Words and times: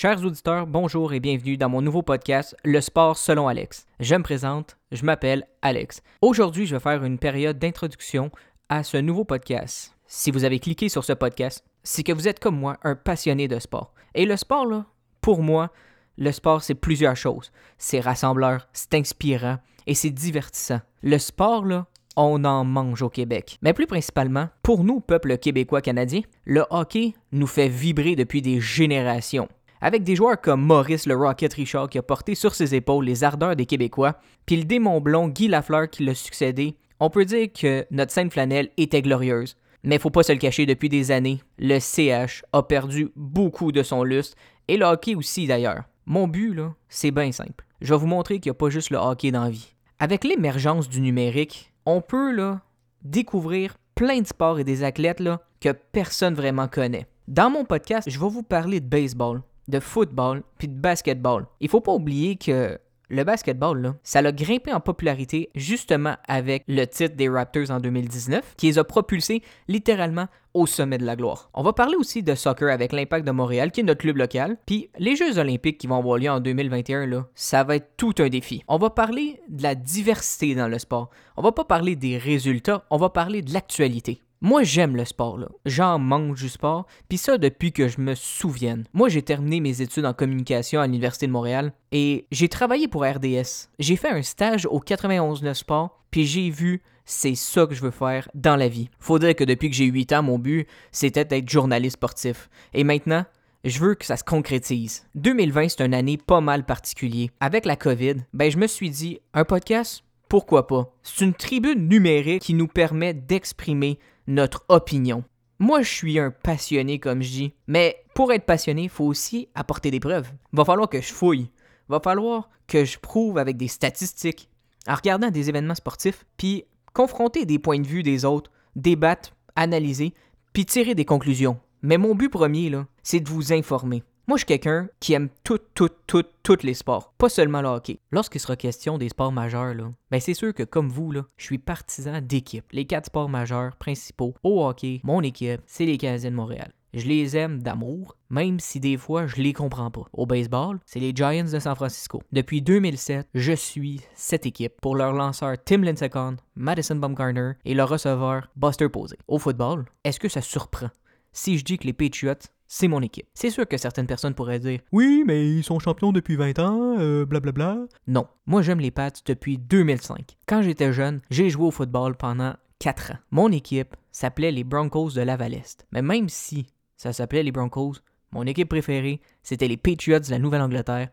Chers 0.00 0.24
auditeurs, 0.24 0.68
bonjour 0.68 1.12
et 1.12 1.18
bienvenue 1.18 1.56
dans 1.56 1.68
mon 1.68 1.82
nouveau 1.82 2.02
podcast 2.02 2.54
Le 2.62 2.80
sport 2.80 3.16
selon 3.16 3.48
Alex. 3.48 3.84
Je 3.98 4.14
me 4.14 4.22
présente, 4.22 4.76
je 4.92 5.04
m'appelle 5.04 5.44
Alex. 5.60 6.02
Aujourd'hui, 6.22 6.66
je 6.66 6.76
vais 6.76 6.80
faire 6.80 7.02
une 7.02 7.18
période 7.18 7.58
d'introduction 7.58 8.30
à 8.68 8.84
ce 8.84 8.96
nouveau 8.96 9.24
podcast. 9.24 9.96
Si 10.06 10.30
vous 10.30 10.44
avez 10.44 10.60
cliqué 10.60 10.88
sur 10.88 11.02
ce 11.02 11.14
podcast, 11.14 11.64
c'est 11.82 12.04
que 12.04 12.12
vous 12.12 12.28
êtes 12.28 12.38
comme 12.38 12.56
moi 12.56 12.76
un 12.84 12.94
passionné 12.94 13.48
de 13.48 13.58
sport. 13.58 13.92
Et 14.14 14.24
le 14.24 14.36
sport, 14.36 14.66
là, 14.66 14.86
pour 15.20 15.42
moi, 15.42 15.72
le 16.16 16.30
sport, 16.30 16.62
c'est 16.62 16.76
plusieurs 16.76 17.16
choses. 17.16 17.50
C'est 17.76 17.98
rassembleur, 17.98 18.68
c'est 18.72 18.94
inspirant 18.94 19.58
et 19.88 19.94
c'est 19.94 20.10
divertissant. 20.10 20.80
Le 21.02 21.18
sport, 21.18 21.64
là, 21.64 21.88
on 22.14 22.44
en 22.44 22.64
mange 22.64 23.02
au 23.02 23.10
Québec. 23.10 23.58
Mais 23.62 23.72
plus 23.72 23.88
principalement, 23.88 24.48
pour 24.62 24.84
nous, 24.84 25.00
peuple 25.00 25.38
québécois-canadien, 25.38 26.20
le 26.44 26.64
hockey 26.70 27.14
nous 27.32 27.48
fait 27.48 27.68
vibrer 27.68 28.14
depuis 28.14 28.42
des 28.42 28.60
générations. 28.60 29.48
Avec 29.80 30.02
des 30.02 30.16
joueurs 30.16 30.40
comme 30.40 30.62
Maurice 30.62 31.06
le 31.06 31.14
Rocket 31.14 31.54
Richard 31.54 31.88
qui 31.88 31.98
a 31.98 32.02
porté 32.02 32.34
sur 32.34 32.54
ses 32.54 32.74
épaules 32.74 33.04
les 33.04 33.22
ardeurs 33.22 33.54
des 33.54 33.66
Québécois, 33.66 34.16
puis 34.44 34.56
le 34.56 34.64
démon 34.64 35.00
blond 35.00 35.28
Guy 35.28 35.48
Lafleur 35.48 35.88
qui 35.88 36.04
l'a 36.04 36.14
succédé, 36.14 36.76
on 37.00 37.10
peut 37.10 37.24
dire 37.24 37.48
que 37.52 37.86
notre 37.90 38.12
scène 38.12 38.30
flanelle 38.30 38.70
était 38.76 39.02
glorieuse. 39.02 39.56
Mais 39.84 39.98
faut 39.98 40.10
pas 40.10 40.24
se 40.24 40.32
le 40.32 40.38
cacher, 40.38 40.66
depuis 40.66 40.88
des 40.88 41.12
années, 41.12 41.40
le 41.58 41.78
CH 41.78 42.42
a 42.52 42.62
perdu 42.64 43.12
beaucoup 43.14 43.70
de 43.70 43.84
son 43.84 44.02
lustre, 44.02 44.36
et 44.66 44.76
le 44.76 44.84
hockey 44.84 45.14
aussi 45.14 45.46
d'ailleurs. 45.46 45.84
Mon 46.06 46.26
but, 46.26 46.54
là, 46.54 46.74
c'est 46.88 47.12
bien 47.12 47.30
simple. 47.30 47.64
Je 47.80 47.94
vais 47.94 48.00
vous 48.00 48.06
montrer 48.06 48.40
qu'il 48.40 48.50
n'y 48.50 48.56
a 48.56 48.58
pas 48.58 48.70
juste 48.70 48.90
le 48.90 48.98
hockey 48.98 49.30
dans 49.30 49.44
la 49.44 49.50
vie. 49.50 49.74
Avec 50.00 50.24
l'émergence 50.24 50.88
du 50.88 51.00
numérique, 51.00 51.72
on 51.86 52.00
peut 52.00 52.32
là, 52.32 52.62
découvrir 53.02 53.76
plein 53.94 54.20
de 54.20 54.26
sports 54.26 54.58
et 54.58 54.64
des 54.64 54.82
athlètes 54.82 55.20
là, 55.20 55.40
que 55.60 55.70
personne 55.70 56.34
vraiment 56.34 56.66
connaît. 56.66 57.06
Dans 57.28 57.50
mon 57.50 57.64
podcast, 57.64 58.10
je 58.10 58.18
vais 58.18 58.28
vous 58.28 58.42
parler 58.42 58.80
de 58.80 58.86
baseball, 58.86 59.42
de 59.68 59.80
football 59.80 60.42
puis 60.58 60.68
de 60.68 60.74
basketball. 60.74 61.46
Il 61.60 61.68
faut 61.68 61.80
pas 61.80 61.92
oublier 61.92 62.36
que 62.36 62.78
le 63.10 63.24
basketball, 63.24 63.80
là, 63.80 63.94
ça 64.02 64.18
a 64.18 64.32
grimpé 64.32 64.72
en 64.72 64.80
popularité 64.80 65.50
justement 65.54 66.16
avec 66.26 66.64
le 66.68 66.84
titre 66.84 67.16
des 67.16 67.28
Raptors 67.28 67.70
en 67.70 67.80
2019, 67.80 68.54
qui 68.56 68.66
les 68.66 68.78
a 68.78 68.84
propulsés 68.84 69.42
littéralement 69.66 70.26
au 70.54 70.66
sommet 70.66 70.98
de 70.98 71.06
la 71.06 71.16
gloire. 71.16 71.48
On 71.54 71.62
va 71.62 71.72
parler 71.72 71.96
aussi 71.96 72.22
de 72.22 72.34
soccer 72.34 72.70
avec 72.70 72.92
l'Impact 72.92 73.26
de 73.26 73.30
Montréal, 73.30 73.70
qui 73.70 73.80
est 73.80 73.84
notre 73.84 74.00
club 74.00 74.16
local. 74.16 74.58
Puis 74.66 74.90
les 74.98 75.16
Jeux 75.16 75.38
olympiques 75.38 75.78
qui 75.78 75.86
vont 75.86 75.98
avoir 75.98 76.18
lieu 76.18 76.30
en 76.30 76.40
2021, 76.40 77.06
là, 77.06 77.26
ça 77.34 77.64
va 77.64 77.76
être 77.76 77.92
tout 77.96 78.14
un 78.18 78.28
défi. 78.28 78.62
On 78.68 78.76
va 78.76 78.90
parler 78.90 79.40
de 79.48 79.62
la 79.62 79.74
diversité 79.74 80.54
dans 80.54 80.68
le 80.68 80.78
sport. 80.78 81.10
On 81.36 81.42
va 81.42 81.52
pas 81.52 81.64
parler 81.64 81.96
des 81.96 82.18
résultats, 82.18 82.84
on 82.90 82.98
va 82.98 83.08
parler 83.10 83.42
de 83.42 83.52
l'actualité. 83.52 84.22
Moi, 84.40 84.62
j'aime 84.62 84.94
le 84.94 85.04
sport. 85.04 85.40
J'en 85.66 85.98
mange 85.98 86.40
du 86.40 86.48
sport, 86.48 86.86
puis 87.08 87.18
ça 87.18 87.38
depuis 87.38 87.72
que 87.72 87.88
je 87.88 88.00
me 88.00 88.14
souvienne. 88.14 88.84
Moi, 88.94 89.08
j'ai 89.08 89.22
terminé 89.22 89.58
mes 89.58 89.82
études 89.82 90.06
en 90.06 90.14
communication 90.14 90.80
à 90.80 90.86
l'Université 90.86 91.26
de 91.26 91.32
Montréal 91.32 91.72
et 91.90 92.26
j'ai 92.30 92.48
travaillé 92.48 92.86
pour 92.86 93.02
RDS. 93.02 93.68
J'ai 93.80 93.96
fait 93.96 94.10
un 94.10 94.22
stage 94.22 94.64
au 94.66 94.78
91.9 94.78 95.54
Sport, 95.54 96.04
puis 96.12 96.24
j'ai 96.24 96.50
vu 96.50 96.82
c'est 97.04 97.34
ça 97.34 97.66
que 97.66 97.74
je 97.74 97.82
veux 97.82 97.90
faire 97.90 98.28
dans 98.34 98.54
la 98.54 98.68
vie. 98.68 98.90
Dire 99.08 99.34
que 99.34 99.42
depuis 99.42 99.70
que 99.70 99.74
j'ai 99.74 99.86
8 99.86 100.12
ans, 100.12 100.22
mon 100.22 100.38
but, 100.38 100.68
c'était 100.92 101.24
d'être 101.24 101.48
journaliste 101.48 101.96
sportif. 101.96 102.48
Et 102.74 102.84
maintenant, 102.84 103.24
je 103.64 103.80
veux 103.80 103.94
que 103.96 104.04
ça 104.04 104.16
se 104.16 104.24
concrétise. 104.24 105.04
2020, 105.16 105.70
c'est 105.70 105.84
une 105.84 105.94
année 105.94 106.16
pas 106.16 106.40
mal 106.40 106.64
particulier. 106.64 107.30
Avec 107.40 107.64
la 107.64 107.74
COVID, 107.74 108.16
ben 108.34 108.50
je 108.50 108.58
me 108.58 108.68
suis 108.68 108.90
dit, 108.90 109.18
un 109.34 109.44
podcast, 109.44 110.04
pourquoi 110.28 110.66
pas? 110.66 110.94
C'est 111.02 111.24
une 111.24 111.34
tribune 111.34 111.88
numérique 111.88 112.42
qui 112.42 112.54
nous 112.54 112.68
permet 112.68 113.14
d'exprimer 113.14 113.98
notre 114.26 114.64
opinion. 114.68 115.24
Moi, 115.58 115.82
je 115.82 115.90
suis 115.90 116.18
un 116.18 116.30
passionné, 116.30 116.98
comme 116.98 117.22
je 117.22 117.30
dis, 117.30 117.52
mais 117.66 118.04
pour 118.14 118.32
être 118.32 118.44
passionné, 118.44 118.84
il 118.84 118.88
faut 118.90 119.06
aussi 119.06 119.48
apporter 119.54 119.90
des 119.90 120.00
preuves. 120.00 120.30
Va 120.52 120.64
falloir 120.64 120.88
que 120.88 121.00
je 121.00 121.12
fouille. 121.12 121.50
Va 121.88 121.98
falloir 122.00 122.50
que 122.66 122.84
je 122.84 122.98
prouve 122.98 123.38
avec 123.38 123.56
des 123.56 123.68
statistiques, 123.68 124.50
en 124.86 124.94
regardant 124.94 125.30
des 125.30 125.48
événements 125.48 125.74
sportifs, 125.74 126.26
puis 126.36 126.64
confronter 126.92 127.46
des 127.46 127.58
points 127.58 127.80
de 127.80 127.86
vue 127.86 128.02
des 128.02 128.24
autres, 128.24 128.50
débattre, 128.76 129.34
analyser, 129.56 130.12
puis 130.52 130.66
tirer 130.66 130.94
des 130.94 131.04
conclusions. 131.04 131.58
Mais 131.82 131.96
mon 131.96 132.14
but 132.14 132.28
premier, 132.28 132.68
là, 132.68 132.86
c'est 133.02 133.20
de 133.20 133.28
vous 133.28 133.52
informer. 133.52 134.02
Moi, 134.28 134.36
je 134.36 134.40
suis 134.40 134.46
quelqu'un 134.58 134.90
qui 135.00 135.14
aime 135.14 135.30
tout, 135.42 135.58
tout, 135.72 135.88
tout, 136.06 136.24
tous 136.42 136.62
les 136.62 136.74
sports, 136.74 137.14
pas 137.16 137.30
seulement 137.30 137.62
le 137.62 137.68
hockey. 137.68 137.98
Lorsqu'il 138.10 138.42
sera 138.42 138.56
question 138.56 138.98
des 138.98 139.08
sports 139.08 139.32
majeurs, 139.32 139.72
là, 139.72 139.90
ben 140.10 140.20
c'est 140.20 140.34
sûr 140.34 140.52
que 140.52 140.64
comme 140.64 140.90
vous, 140.90 141.14
je 141.14 141.44
suis 141.44 141.56
partisan 141.56 142.20
d'équipe. 142.20 142.66
Les 142.70 142.84
quatre 142.84 143.06
sports 143.06 143.30
majeurs 143.30 143.74
principaux 143.76 144.34
au 144.42 144.66
hockey, 144.66 145.00
mon 145.02 145.22
équipe, 145.22 145.62
c'est 145.64 145.86
les 145.86 145.96
Canadiens 145.96 146.30
de 146.30 146.36
Montréal. 146.36 146.74
Je 146.92 147.06
les 147.06 147.38
aime 147.38 147.62
d'amour, 147.62 148.18
même 148.28 148.60
si 148.60 148.80
des 148.80 148.98
fois 148.98 149.26
je 149.26 149.36
les 149.36 149.54
comprends 149.54 149.90
pas. 149.90 150.04
Au 150.12 150.26
baseball, 150.26 150.78
c'est 150.84 151.00
les 151.00 151.14
Giants 151.16 151.50
de 151.50 151.58
San 151.58 151.74
Francisco. 151.74 152.20
Depuis 152.30 152.60
2007, 152.60 153.28
je 153.32 153.52
suis 153.54 154.02
cette 154.14 154.44
équipe 154.44 154.78
pour 154.82 154.94
leur 154.94 155.14
lanceur 155.14 155.56
Tim 155.64 155.78
Lincecum, 155.78 156.36
Madison 156.54 156.96
Bumgarner 156.96 157.52
et 157.64 157.72
leur 157.72 157.88
receveur 157.88 158.50
Buster 158.56 158.90
Posey. 158.90 159.16
Au 159.26 159.38
football, 159.38 159.86
est-ce 160.04 160.20
que 160.20 160.28
ça 160.28 160.42
surprend? 160.42 160.90
Si 161.32 161.56
je 161.56 161.64
dis 161.64 161.78
que 161.78 161.86
les 161.86 161.94
Patriots 161.94 162.34
c'est 162.68 162.86
mon 162.86 163.00
équipe. 163.00 163.26
C'est 163.34 163.50
sûr 163.50 163.66
que 163.66 163.78
certaines 163.78 164.06
personnes 164.06 164.34
pourraient 164.34 164.60
dire 164.60 164.80
Oui, 164.92 165.24
mais 165.26 165.48
ils 165.48 165.64
sont 165.64 165.78
champions 165.78 166.12
depuis 166.12 166.36
20 166.36 166.58
ans, 166.58 166.96
euh, 166.98 167.24
blablabla. 167.24 167.78
Non, 168.06 168.28
moi 168.46 168.62
j'aime 168.62 168.80
les 168.80 168.90
Pats 168.90 169.10
depuis 169.24 169.58
2005. 169.58 170.36
Quand 170.46 170.62
j'étais 170.62 170.92
jeune, 170.92 171.20
j'ai 171.30 171.50
joué 171.50 171.66
au 171.66 171.70
football 171.70 172.14
pendant 172.16 172.54
4 172.78 173.12
ans. 173.12 173.18
Mon 173.30 173.50
équipe 173.50 173.96
s'appelait 174.12 174.52
les 174.52 174.64
Broncos 174.64 175.12
de 175.12 175.22
Laval-Est. 175.22 175.86
Mais 175.92 176.02
même 176.02 176.28
si 176.28 176.66
ça 176.96 177.12
s'appelait 177.12 177.42
les 177.42 177.52
Broncos, 177.52 177.94
mon 178.32 178.44
équipe 178.44 178.68
préférée, 178.68 179.22
c'était 179.42 179.68
les 179.68 179.78
Patriots 179.78 180.20
de 180.20 180.30
la 180.30 180.38
Nouvelle-Angleterre 180.38 181.08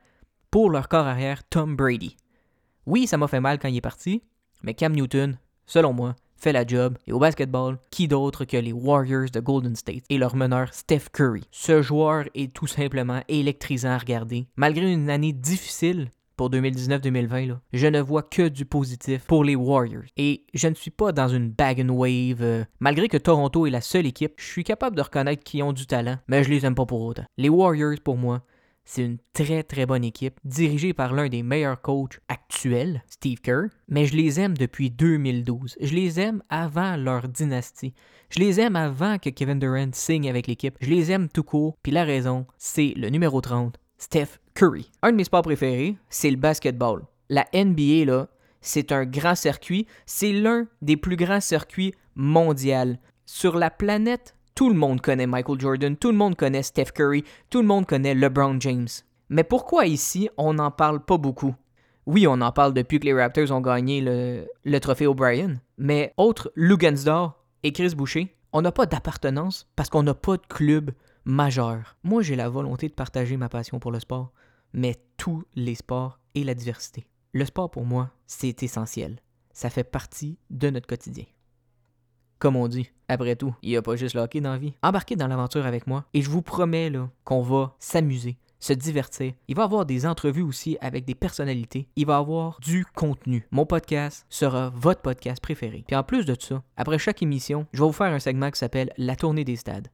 pour 0.52 0.70
leur 0.70 0.90
corps 0.90 1.08
arrière 1.08 1.44
Tom 1.46 1.76
Brady. 1.76 2.18
Oui, 2.86 3.08
ça 3.08 3.18
m'a 3.18 3.28
fait 3.28 3.40
mal 3.40 3.60
quand 3.60 3.70
il 3.70 3.78
est 3.78 3.82
parti, 3.82 4.22
mais 4.62 4.74
Cam 4.74 4.94
Newton, 4.94 5.40
selon 5.66 5.94
moi, 5.94 6.16
fait 6.38 6.54
la 6.54 6.66
job. 6.66 6.98
Et 7.08 7.14
au 7.14 7.20
basketball, 7.20 7.78
qui 7.92 8.08
d'autre 8.08 8.46
que 8.46 8.58
les 8.58 8.74
Warriors 8.74 9.30
de 9.32 9.40
Golden 9.40 9.76
State 9.76 10.04
et 10.10 10.18
leur 10.18 10.36
meneur 10.36 10.74
Steph 10.74 11.10
Curry? 11.12 11.44
Ce 11.52 11.82
joueur 11.82 12.26
est 12.36 12.54
tout 12.54 12.68
simplement 12.68 13.22
électrisant 13.28 13.92
à 13.92 13.98
regarder. 13.98 14.48
Malgré 14.56 14.92
une 14.92 15.10
année 15.10 15.34
difficile, 15.34 16.10
pour 16.36 16.50
2019-2020, 16.50 17.58
je 17.74 17.88
ne 17.88 18.02
vois 18.02 18.24
que 18.24 18.50
du 18.50 18.66
positif 18.66 19.24
pour 19.26 19.44
les 19.44 19.56
Warriors. 19.56 20.04
Et 20.18 20.46
je 20.54 20.68
ne 20.68 20.76
suis 20.76 20.92
pas 20.92 21.12
dans 21.12 21.30
une 21.30 21.50
bag 21.50 21.82
and 21.82 21.94
wave. 21.94 22.42
Euh, 22.42 22.64
malgré 22.80 23.08
que 23.08 23.18
Toronto 23.18 23.66
est 23.66 23.72
la 23.72 23.82
seule 23.82 24.06
équipe, 24.06 24.34
je 24.38 24.46
suis 24.46 24.64
capable 24.64 24.96
de 24.96 25.02
reconnaître 25.02 25.44
qu'ils 25.44 25.64
ont 25.64 25.74
du 25.74 25.88
talent, 25.88 26.18
mais 26.28 26.44
je 26.44 26.50
les 26.50 26.66
aime 26.66 26.76
pas 26.76 26.86
pour 26.86 27.02
autant. 27.02 27.24
Les 27.38 27.50
Warriors, 27.50 27.96
pour 28.04 28.18
moi, 28.18 28.42
c'est 28.86 29.04
une 29.04 29.18
très 29.34 29.64
très 29.64 29.86
bonne 29.86 30.04
équipe, 30.04 30.40
dirigée 30.46 30.94
par 30.94 31.14
l'un 31.14 31.28
des 31.28 31.44
meilleurs 31.44 31.82
coachs 31.82 32.20
actuels, 32.28 33.04
Steve 33.08 33.42
Kerr, 33.42 33.70
mais 33.90 34.06
je 34.06 34.16
les 34.16 34.40
aime 34.40 34.56
depuis 34.56 34.92
2012. 34.92 35.76
Je 35.82 35.94
les 35.94 36.20
aime 36.20 36.44
avant 36.50 36.96
leur 36.96 37.28
dynastie. 37.28 37.94
Je 38.30 38.40
les 38.40 38.60
aime 38.60 38.76
avant 38.76 39.18
que 39.18 39.30
Kevin 39.30 39.60
Durant 39.60 39.90
signe 39.92 40.30
avec 40.30 40.48
l'équipe. 40.48 40.78
Je 40.82 40.90
les 40.90 41.12
aime 41.12 41.28
tout 41.30 41.44
court, 41.44 41.78
puis 41.84 41.92
la 41.92 42.04
raison, 42.04 42.46
c'est 42.58 42.94
le 42.96 43.10
numéro 43.10 43.42
30, 43.42 43.78
Steph 43.98 44.40
Curry. 44.54 44.90
Un 45.02 45.12
de 45.12 45.18
mes 45.18 45.24
sports 45.24 45.42
préférés, 45.42 45.98
c'est 46.10 46.32
le 46.32 46.38
basketball. 46.38 47.04
La 47.30 47.46
NBA, 47.54 48.06
là, 48.06 48.30
c'est 48.62 48.92
un 48.92 49.06
grand 49.06 49.36
circuit. 49.36 49.86
C'est 50.06 50.32
l'un 50.32 50.68
des 50.82 50.98
plus 50.98 51.16
grands 51.16 51.42
circuits 51.42 51.94
mondiaux. 52.16 52.96
Sur 53.26 53.58
la 53.58 53.70
planète 53.70 54.35
tout 54.56 54.70
le 54.70 54.76
monde 54.76 55.02
connaît 55.02 55.28
Michael 55.28 55.60
Jordan, 55.60 55.98
tout 55.98 56.12
le 56.12 56.18
monde 56.18 56.38
connaît 56.38 56.64
Steph 56.64 56.92
Curry, 56.96 57.26
tout 57.50 57.62
le 57.62 57.68
monde 57.68 57.86
connaît 57.86 58.16
LeBron 58.16 58.60
James. 58.62 58.88
Mais 59.28 59.44
pourquoi 59.44 59.86
ici 59.86 60.30
on 60.38 60.54
n'en 60.54 60.72
parle 60.72 61.04
pas 61.04 61.18
beaucoup? 61.18 61.54
Oui, 62.06 62.26
on 62.26 62.40
en 62.40 62.52
parle 62.52 62.74
depuis 62.74 63.00
que 63.00 63.06
les 63.06 63.14
Raptors 63.14 63.52
ont 63.52 63.62
gagné 63.62 64.00
le, 64.02 64.80
trophée 64.80 65.08
O'Brien, 65.08 65.56
mais 65.78 66.14
autre 66.18 66.52
Lugansdor 66.56 67.44
et 67.64 67.74
Chris 67.74 67.96
Boucher, 67.96 68.34
on 68.54 68.62
n'a 68.62 68.72
pas 68.72 68.86
d'appartenance 68.86 69.68
parce 69.76 69.90
qu'on 69.90 70.04
n'a 70.04 70.14
pas 70.14 70.38
de 70.38 70.46
club 70.48 70.92
majeur. 71.26 71.98
Moi, 72.04 72.22
j'ai 72.22 72.36
la 72.36 72.48
volonté 72.48 72.88
de 72.88 72.94
partager 72.94 73.36
ma 73.36 73.50
passion 73.50 73.80
pour 73.80 73.92
le 73.92 74.00
sport, 74.00 74.32
mais 74.72 74.96
tous 75.18 75.44
les 75.56 75.76
sports 75.76 76.20
et 76.34 76.44
la 76.44 76.54
diversité. 76.54 77.08
Le 77.34 77.44
sport 77.44 77.72
pour 77.72 77.86
moi, 77.86 78.12
c'est 78.28 78.64
essentiel. 78.64 79.20
Ça 79.52 79.70
fait 79.70 79.84
partie 79.84 80.38
de 80.50 80.70
notre 80.70 80.88
quotidien. 80.88 81.26
Comme 82.40 82.56
on 82.56 82.68
dit, 82.68 82.92
après 83.08 83.36
tout, 83.36 83.56
il 83.62 83.70
n'y 83.70 83.78
a 83.78 83.82
pas 83.82 83.96
juste 83.96 84.16
le 84.16 84.22
hockey 84.22 84.42
dans 84.42 84.52
la 84.52 84.58
vie. 84.58 84.74
Embarquez 84.84 85.16
dans 85.16 85.28
l'aventure 85.28 85.66
avec 85.66 85.88
moi 85.88 86.06
et 86.14 86.22
je 86.22 86.30
vous 86.30 86.42
promets 86.42 86.92
qu'on 87.24 87.42
va 87.42 87.76
s'amuser, 87.80 88.38
se 88.60 88.74
divertir. 88.74 89.34
Il 89.48 89.56
va 89.56 89.64
y 89.64 89.66
avoir 89.66 89.86
des 89.86 90.06
entrevues 90.06 90.42
aussi 90.42 90.78
avec 90.82 91.06
des 91.06 91.16
personnalités. 91.16 91.88
Il 91.96 92.06
va 92.06 92.16
y 92.16 92.18
avoir 92.18 92.60
du 92.60 92.86
contenu. 92.86 93.48
Mon 93.52 93.66
podcast 93.66 94.26
sera 94.30 94.72
votre 94.76 95.02
podcast 95.02 95.42
préféré. 95.42 95.84
Puis 95.88 95.96
en 95.96 96.04
plus 96.04 96.26
de 96.26 96.36
ça, 96.38 96.62
après 96.78 96.98
chaque 96.98 97.22
émission, 97.22 97.68
je 97.72 97.80
vais 97.80 97.88
vous 97.88 97.94
faire 97.94 98.14
un 98.14 98.20
segment 98.20 98.52
qui 98.52 98.60
s'appelle 98.60 98.92
La 98.98 99.16
tournée 99.16 99.46
des 99.46 99.56
stades. 99.56 99.88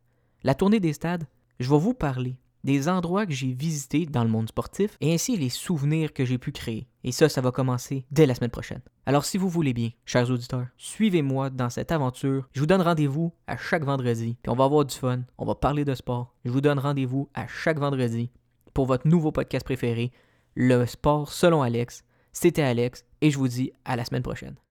La 0.44 0.56
tournée 0.56 0.80
des 0.80 0.94
stades, 0.94 1.26
je 1.60 1.70
vais 1.70 1.78
vous 1.78 1.94
parler 1.94 2.36
des 2.64 2.90
endroits 2.90 3.26
que 3.26 3.34
j'ai 3.34 3.54
visités 3.54 4.06
dans 4.06 4.24
le 4.24 4.30
monde 4.30 4.50
sportif 4.50 4.98
et 5.02 5.14
ainsi 5.14 5.38
les 5.38 5.50
souvenirs 5.50 6.14
que 6.14 6.26
j'ai 6.26 6.38
pu 6.38 6.52
créer. 6.52 6.88
Et 7.04 7.12
ça, 7.12 7.30
ça 7.30 7.42
va 7.42 7.52
commencer 7.52 8.06
dès 8.12 8.26
la 8.26 8.36
semaine 8.36 8.52
prochaine. 8.52 8.82
Alors 9.06 9.26
si 9.26 9.38
vous 9.38 9.50
voulez 9.50 9.74
bien, 9.74 9.90
chers 10.06 10.30
auditeurs, 10.30 10.68
suivez-moi 10.78 11.50
dans 11.50 11.70
cette 11.70 11.92
aventure. 11.92 12.48
Je 12.54 12.60
vous 12.60 12.68
donne 12.68 12.82
rendez-vous 12.82 13.34
à 13.48 13.58
chaque 13.58 13.84
vendredi, 13.84 14.38
puis 14.42 14.52
on 14.52 14.56
va 14.56 14.66
avoir 14.66 14.86
du 14.86 14.96
fun, 14.96 15.22
on 15.38 15.46
va 15.46 15.56
parler 15.56 15.86
de 15.86 15.96
sport. 15.96 16.36
Je 16.46 16.52
vous 16.52 16.62
donne 16.62 16.80
rendez-vous 16.80 17.30
à 17.34 17.48
chaque 17.48 17.80
vendredi 17.80 18.30
pour 18.74 18.86
votre 18.86 19.08
nouveau 19.08 19.32
podcast 19.32 19.66
préféré, 19.66 20.12
le 20.56 20.86
sport 20.86 21.32
selon 21.32 21.62
Alex. 21.62 22.04
C'était 22.32 22.62
Alex 22.62 23.06
et 23.22 23.32
je 23.32 23.38
vous 23.38 23.48
dis 23.48 23.72
à 23.86 23.96
la 23.96 24.06
semaine 24.06 24.24
prochaine. 24.24 24.56